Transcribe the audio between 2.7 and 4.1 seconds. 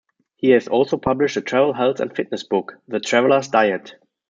"The Traveler's Diet".